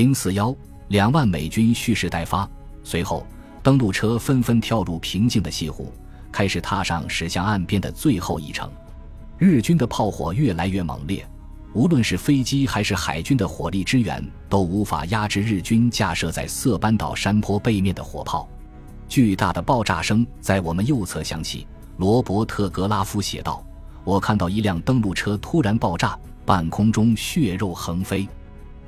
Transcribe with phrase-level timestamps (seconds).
[0.00, 0.56] 零四幺
[0.88, 2.48] 两万美军蓄势待发。
[2.82, 3.26] 随后，
[3.62, 5.92] 登陆车纷纷跳入平静的西湖，
[6.32, 8.72] 开始踏上驶向岸边的最后一程。
[9.36, 11.22] 日军的炮火越来越猛烈，
[11.74, 18.48] 无论是飞机还是海军的火力支援，都无法压制日军架设在色班岛山坡背面的火炮。
[19.06, 21.66] 巨大的爆炸声在我们右侧响起。
[21.98, 23.62] 罗伯特·格拉夫写道
[24.02, 28.26] ：“我看到一辆登陆车突然爆炸，半空中血肉横飞。”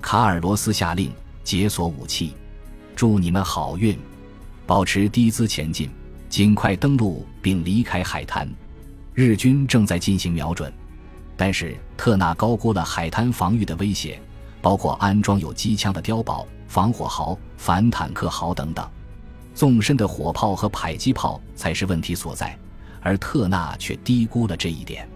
[0.02, 1.10] 卡尔罗斯下令
[1.42, 2.34] 解锁武器。
[2.94, 3.98] 祝你们好运，
[4.66, 5.88] 保持低姿前进，
[6.29, 8.46] 尽快登陆并离开海滩。
[9.14, 10.70] 日军正在进行瞄准，
[11.36, 14.20] 但是特纳高估了海滩防御的威胁，
[14.60, 18.86] 包括安装有机枪的碉堡、防火壕、反坦克壕等等。
[19.54, 22.58] 纵深的火炮和迫击炮才是问题所在。
[23.04, 25.08] 而特纳却低估了这一点。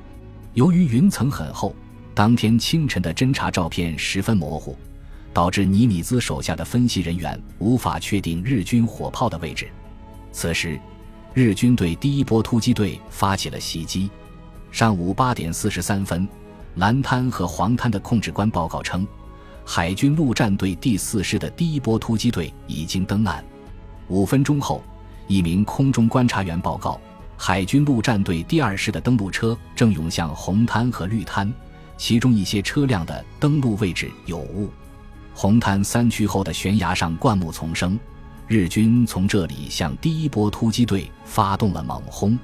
[0.54, 1.72] 由于云层很厚，
[2.16, 4.74] 当天清晨的侦察照片十分模糊，
[5.34, 9.68] 导致尼米兹手下的分析人员无法确定日军火炮的位置。
[10.32, 10.80] 此时，
[11.34, 14.08] 日军对第一波突击队发起了袭击。
[14.70, 16.26] 上午八点四十三分，
[16.76, 19.06] 蓝滩和黄滩的控制官报告称，
[19.62, 23.44] 海军陆战队第四师的第一波突击队已经登岸。
[24.08, 24.82] 五分钟后，
[25.28, 26.98] 一名空中观察员报告。
[27.36, 31.52] 海军陆战队第二师的登陆车正涌向红滩和绿滩，
[31.96, 34.70] 其中一些车辆的登陆位置有误。
[35.34, 37.98] 红滩三区后的悬崖上灌木丛生，
[38.46, 42.38] 日军从这里向第一波突击队发动了猛轰。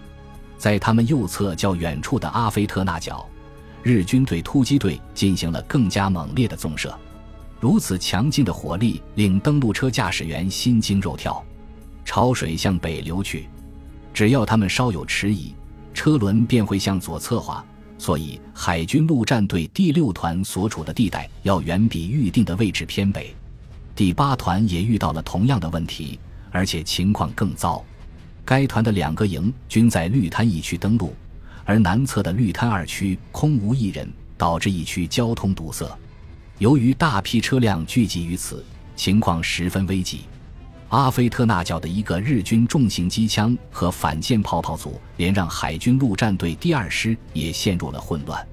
[0.59, 3.27] 在他们右侧较远处的阿菲特纳角，
[3.83, 6.97] 日军对突击队进行了更加猛烈的纵射。
[7.59, 11.43] 如此强劲的火力令登陆车驾驶员心惊肉跳。
[12.05, 13.49] 潮水向北流去。
[14.13, 15.55] 只要他们稍有迟疑，
[15.95, 17.65] 车轮便会向左侧滑。
[18.03, 23.33] 所以，海军陆战队第六团所处的地带要远比预定的位置偏北。
[23.95, 26.19] 第八团也遇到了同样的问题，
[26.51, 27.85] 而且情况更糟。
[28.45, 31.15] 该团的两个营均在绿滩一区登陆，
[31.65, 35.89] 而南侧的绿滩二区空无一人，导致一区交通堵塞。
[36.59, 38.65] 由于大批车辆聚集于此，
[38.97, 40.23] 情况十分危急。
[40.93, 48.47] 阿菲特纳角的一个日军重型机枪和反舰炮炮组，连让海军陆战队第二师也陷入了混乱。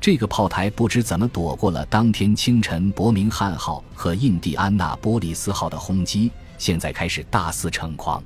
[0.00, 8.22] 这个炮台不知怎么躲过了当天清晨伯明翰号和印第安纳波利斯号的轰击，现在开始大肆猖狂。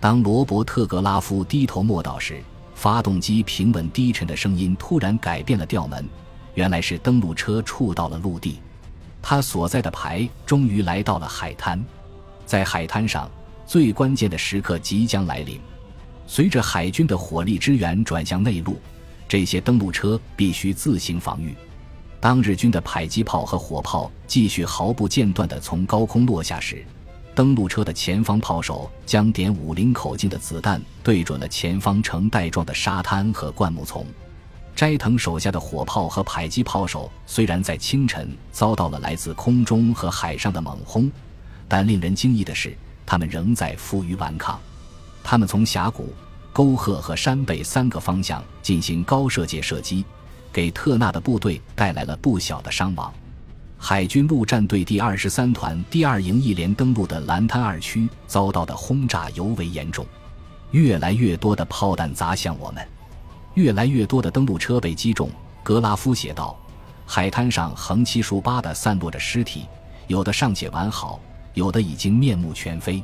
[0.00, 2.42] 当罗伯特·格拉夫低头默祷时，
[2.74, 6.02] 发动机平稳低沉的声音突然改变了调门，
[6.54, 8.58] 原来是登陆车触到了陆地，
[9.20, 11.84] 他所在的排终于来到了海滩。
[12.46, 13.30] 在海滩上，
[13.66, 15.60] 最关键的时刻即将来临。
[16.26, 18.80] 随着海军的火力支援转向内陆，
[19.28, 21.54] 这些登陆车必须自行防御。
[22.18, 26.84] 当日军的迫击炮和火炮继续毫不间断地从高空落下时，
[27.34, 34.06] 登陆车的前方炮手将点五零口径的子弹对准了前方呈带状的沙滩和灌木丛。
[34.74, 41.10] 斋藤手下的火炮和迫击炮手虽然在清晨遭到了来自空中和海上的猛轰。
[41.68, 44.58] 但令人惊异的是，他们仍在负隅顽抗。
[45.22, 46.12] 他们从峡谷、
[46.52, 50.04] 沟壑和山背三个方向进行高射界射击，
[50.52, 53.12] 给特纳的部队带来了不小的伤亡。
[53.78, 60.06] 海军陆战队第二十三团第二营一连登陆的蓝滩二区遭到的轰炸尤为严重，
[60.70, 62.86] 越来越多的炮弹砸向我们，
[63.54, 65.30] 越来越多的登陆车被击中。
[65.62, 66.56] 格拉夫写道
[67.04, 69.66] ：“海滩上横七竖八地散落着尸体，
[70.06, 71.20] 有的尚且完好。”
[71.56, 73.02] 有的已经面目全非，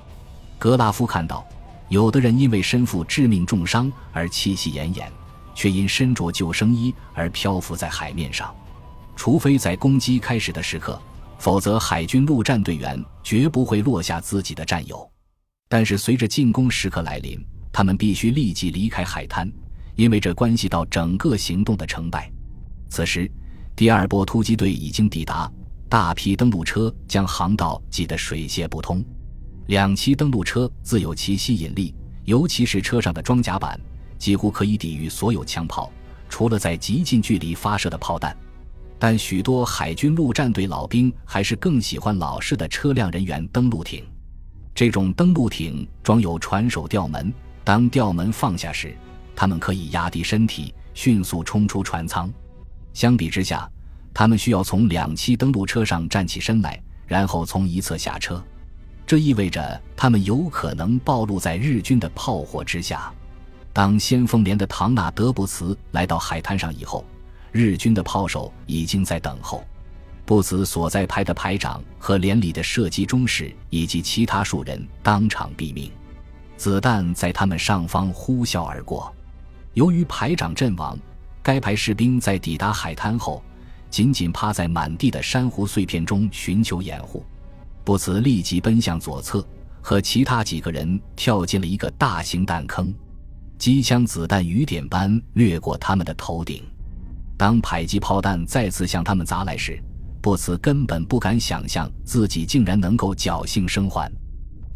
[0.58, 1.42] 格拉夫看到，
[1.88, 5.06] 有的人因为身负致命重伤而气息奄奄，
[5.54, 8.54] 却因身着救生衣而漂浮在海面上。
[9.16, 11.00] 除非在攻击开始的时刻，
[11.38, 15.10] 否则海军陆战队员绝不会落下自己的战友。
[15.66, 17.42] 但是随着进攻时刻来临，
[17.72, 19.50] 他们必须立即离开海滩，
[19.96, 22.30] 因为这关系到整个行动的成败。
[22.90, 23.30] 此时，
[23.74, 25.50] 第二波突击队已经抵达。
[25.92, 29.04] 大批登陆车将航道挤得水泄不通，
[29.66, 31.94] 两栖登陆车自有其吸引力，
[32.24, 33.78] 尤其是车上的装甲板
[34.16, 35.92] 几乎可以抵御所有枪炮，
[36.30, 38.34] 除了在极近距离发射的炮弹。
[38.98, 44.02] 但许多海军陆战队老兵还是更喜欢老式的车辆人员登陆艇。
[44.74, 47.30] 这种登陆艇装有船首吊门，
[47.64, 48.96] 当吊门放下时，
[49.36, 52.32] 他们可以压低身体，迅速冲出船舱。
[52.94, 53.70] 相比之下，
[54.14, 58.42] 他们需要从两栖登陆车上站起身来，然后从一侧下车，
[59.06, 63.12] 这意味着他们有可能暴露在日军的炮火之下。
[63.72, 67.04] 当先锋连的唐纳德布茨来到海滩上以后，
[67.50, 69.64] 日军的炮手已经在等候。
[70.24, 75.90] 布茨所在排的排长和连里的射击中士以及其他数人当场毙命，
[76.56, 79.12] 子弹在他们上方呼啸而过。
[79.74, 80.98] 由于排长阵亡，
[81.42, 83.42] 该排士兵在抵达海滩后，
[83.92, 87.22] 紧紧趴在满地的珊瑚碎片中寻求掩护。
[87.84, 89.46] 布茨立即奔向左侧，
[89.82, 92.90] 和其他几个人跳进了一个大型弹坑，
[93.58, 96.62] 机枪子弹雨点般掠过他们的头顶。
[97.36, 99.78] 当迫击炮弹再次向他们砸来时，
[100.22, 104.10] 布茨根本不敢想象自己竟然能够侥幸生还，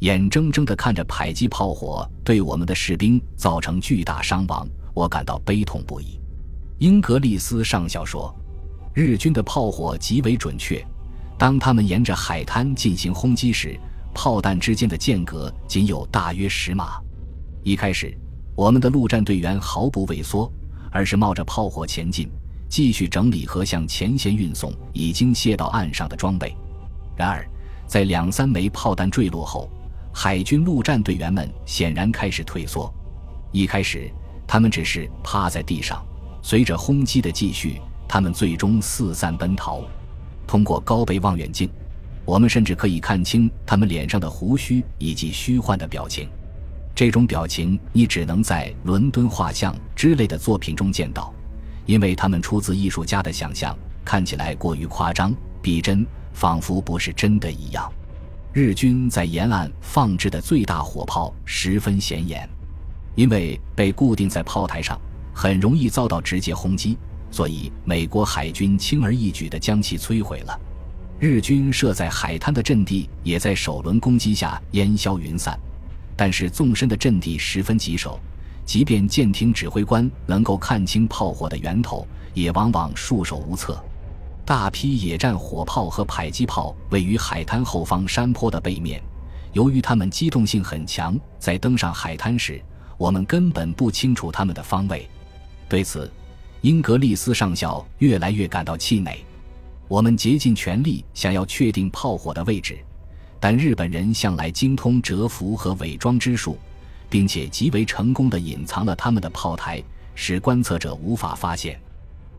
[0.01, 6.21] 眼睁睁地看着迫击炮火对我们的士兵造成巨大伤亡，我感到悲痛不已。
[6.81, 8.35] 英格利斯上校说
[8.97, 10.83] ：“日军的炮火极为准确，
[11.37, 13.79] 当他们沿着海滩进行轰击时，
[14.15, 16.99] 炮弹之间的间隔仅有大约十码。
[17.63, 18.17] 一开始，
[18.55, 20.51] 我们的陆战队员毫不畏缩，
[20.91, 22.27] 而是冒着炮火前进。”
[22.71, 26.57] 继续整理和向前线运送已经卸到岸上的装备。
[27.15, 27.47] 然而，
[27.87, 29.71] 在两三枚炮弹坠落后，
[30.11, 32.91] 海军陆战队员们显然开始退缩。
[33.53, 34.11] 一开始，
[34.49, 35.99] 他们只是趴在地上；
[36.43, 37.79] 随着轰击的继续，
[38.09, 39.83] 他们最终四散奔逃。
[40.47, 41.69] 通过高倍望远镜，
[42.25, 46.29] 我们甚至可以看清他们脸上的胡须以及虚幻的表情。
[46.95, 51.33] 这种表情，你只能在伦敦画像之类的作品中见到。
[51.85, 55.33] 因为他们出自艺术家的想象，看起来过于夸张、
[55.63, 57.93] 逼真，仿佛不是真的一样。
[58.53, 62.49] 日军在沿岸放置的最大火炮十分显眼，
[63.15, 64.99] 因为被固定在炮台上，
[65.35, 66.97] 很容易遭到直接轰击，
[67.37, 70.59] 所以美国海军轻而易举地将其摧毁了。
[71.21, 75.55] 日军设在海滩的阵地也在首轮攻击下烟消云散，
[76.17, 78.19] 但是纵深的阵地十分棘手。
[78.65, 83.79] 即便舰艇指挥官能够看清炮火的源头，也往往束手无策。
[84.47, 88.99] 大批野战火炮和迫击炮位于海滩后方山坡的背面，
[89.53, 92.59] 由于它们机动性很强，在登上海滩时，
[92.97, 95.07] 我们根本不清楚它们的方位。
[95.69, 96.11] 对此，
[96.67, 99.25] 英格利斯上校越来越感到气馁。
[99.87, 102.77] 我们竭尽全力想要确定炮火的位置，
[103.39, 106.59] 但日本人向来精通蛰伏和伪装之术。
[107.09, 109.81] 并且极为成功地隐藏了他们的炮台，
[110.17, 111.81] 使观测者无法发现。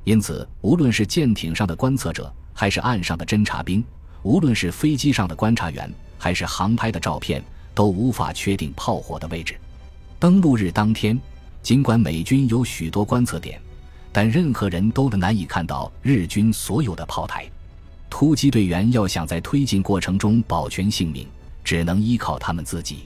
[0.03, 3.81] 因此，无论是舰艇上的观测者，还是岸上的侦察兵，
[4.23, 7.41] 无论是飞机上的观察员，还是航拍的照片，
[7.73, 9.55] 都无法确定炮火的位置。
[10.19, 11.17] 登陆日当天，
[11.63, 13.57] 尽管美军有许多观测点，
[14.17, 17.47] 但任何人都难以看到日军所有的炮台。
[18.09, 21.27] 突击队员要想在推进过程中保全性命，
[21.63, 23.01] 只能依靠他们自己。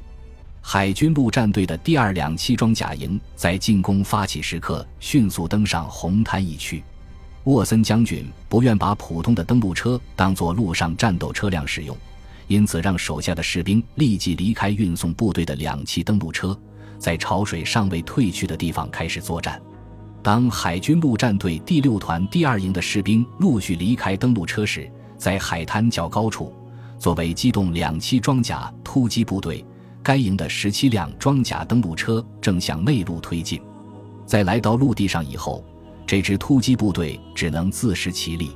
[0.61, 6.81] 海军陆战队的第二两栖装甲营在进攻发起时刻迅速登上红滩一区。
[7.43, 11.93] 沃森将军不愿把普通的登陆车当作陆上战斗车辆使用，
[12.47, 16.57] 因此让手下的士兵立即离开运送部队的两栖登陆车，
[16.97, 19.61] 在潮水尚未退去的地方开始作战。
[20.23, 26.53] 当海军陆战队第六团第二营的士兵陆续离开登陆车时，在海滩较高处，
[26.99, 29.65] 作为机动两栖装甲突击部队。
[30.03, 33.61] 该营的十七辆装甲登陆车正向内陆推进，
[34.25, 35.63] 在来到陆地上以后，
[36.07, 38.51] 这支突击部队只能自食其力。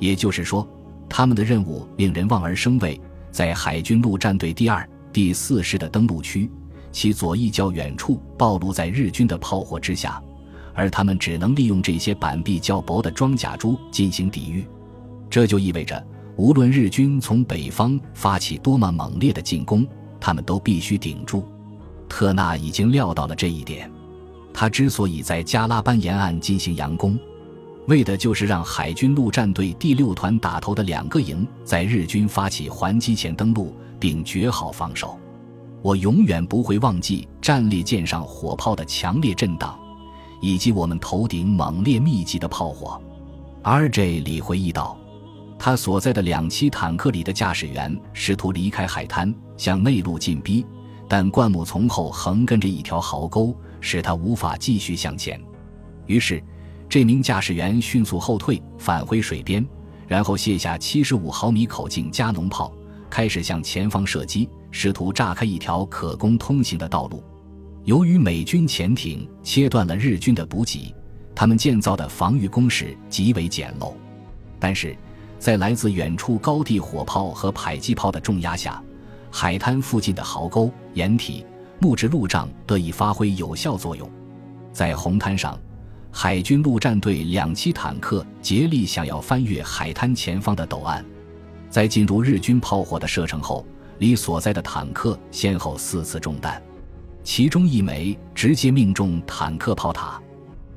[0.00, 0.66] 也就是说，
[1.08, 3.00] 他们的任务令人望而生畏。
[3.30, 6.50] 在海军陆战队第二、第四师的登陆区，
[6.90, 10.20] 其左翼较远处暴露在日军的炮火之下，
[10.74, 14.66] 而他们只能利用这些板壁较薄的装甲珠进行抵御。
[15.30, 16.04] 这就意味着，
[16.36, 19.86] 无论日军从北方发起多么猛烈的进攻，
[20.20, 21.46] 他们都必须顶住。
[22.08, 23.90] 特纳已经料到了这一点。
[24.52, 27.18] 他之所以在加拉班沿岸进行佯攻，
[27.86, 35.18] 为的就是让海军陆战队第六团打头的两个营在日军发起还击前登陆，并绝好防守。
[35.80, 39.76] 我永远不会忘记战列舰上火炮的强烈震荡，
[40.42, 43.00] 以及我们头顶猛烈密集的炮火。
[43.62, 44.20] R.J.
[44.20, 44.98] 李回忆道。
[45.56, 50.66] 他所在的两栖坦克里的驾驶员试图离开海滩，向内陆进逼，
[51.08, 55.40] 但灌木丛后横跟着一条壕沟，使他无法继续向前。
[56.06, 56.42] 于是，
[56.88, 59.64] 这名驾驶员迅速后退，返回水边，
[60.08, 62.72] 然后卸下七十五毫米口径加农炮，
[63.08, 67.22] 开始向前方射击，试图炸开一条可供通行的道路。
[67.84, 70.94] 由于美军潜艇切断了日军的补给，
[71.34, 73.92] 他们建造的防御工事极为简陋，
[74.58, 74.96] 但是。
[75.38, 78.80] 在来自远处高地火炮和迫击炮的重压下，
[79.28, 81.44] 海滩附近的壕沟、掩体、
[81.80, 84.08] 木质路障得以发挥有效作用。
[84.72, 85.58] 在红滩上，
[86.12, 91.04] 海军陆战队两栖坦克竭力想要翻越海滩前方的陡岸，
[91.68, 93.66] 在进入日军炮火的射程后，
[93.98, 96.62] 李所在的坦克先后四次中弹，
[97.22, 100.20] 其中一枚直接命中坦克炮塔。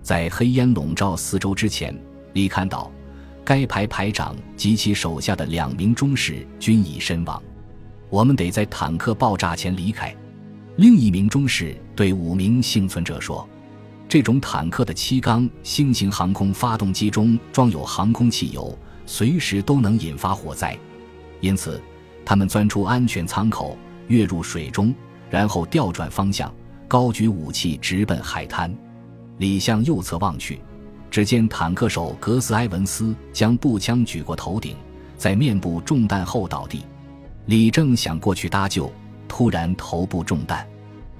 [0.02, 1.98] 在黑烟笼罩四周之前，
[2.34, 2.92] 李看到
[3.44, 7.42] 该排排长及其手下的两名中士均已身亡。
[8.10, 10.16] 我们得在坦克爆炸前离开。
[10.78, 13.48] 另一名中士对五名幸存者说。
[14.08, 20.78] 这种坦克的七缸新型航空发动机中装有航空汽油，随时都能引发火灾，
[21.42, 21.82] 因此
[22.24, 23.75] 他们钻出安全舱口，
[24.08, 24.94] 跃入水中，
[25.36, 26.50] 然后调转方向，
[26.88, 28.74] 高举武器直奔海滩。
[29.38, 30.62] 李向右侧望去，
[31.12, 34.77] 只见坦克手格斯埃文斯将步枪举过头顶，
[35.18, 36.86] 在面部中弹后倒地。
[37.48, 38.89] 李正想过去搭救，
[39.27, 40.65] 突然头部中弹。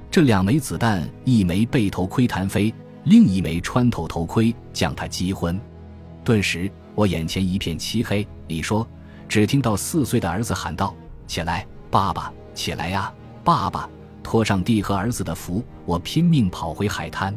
[0.10, 5.60] 这两枚子弹，一枚被头盔弹飞，另一枚穿透头盔，将他击昏。
[6.24, 8.26] 顿时，我眼前一片漆黑。
[8.48, 8.88] 李说
[9.28, 10.96] ：“只听到四岁的儿子喊道
[11.28, 13.90] ：‘起来，爸爸，起来呀，爸爸！’
[14.26, 17.34] 托上帝和儿子的福，我拼命跑回海滩。”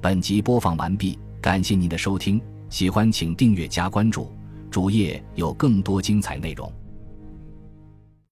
[0.00, 2.40] 本集播放完毕，感谢您的收听，
[2.70, 4.30] 喜欢请订阅加关注，
[4.70, 6.72] 主页有更多精彩内容。